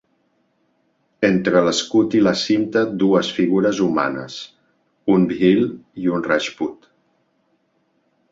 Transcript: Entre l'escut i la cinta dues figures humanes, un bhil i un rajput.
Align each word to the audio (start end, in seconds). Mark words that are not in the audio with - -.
Entre 1.27 1.59
l'escut 1.65 2.15
i 2.19 2.21
la 2.27 2.33
cinta 2.43 2.81
dues 3.03 3.29
figures 3.39 3.81
humanes, 3.87 4.39
un 5.17 5.29
bhil 5.33 5.63
i 6.05 6.09
un 6.15 6.27
rajput. 6.31 6.89